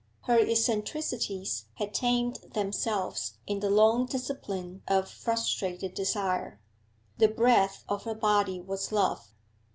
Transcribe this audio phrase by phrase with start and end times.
[0.21, 6.59] Her eccentricities had tamed themselves in the long discipline of frustrated desire.
[7.19, 9.31] The breath of her body was love.